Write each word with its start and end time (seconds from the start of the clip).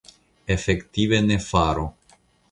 Efektive 0.55 1.19
ni 1.27 1.37
faru. 1.49 1.85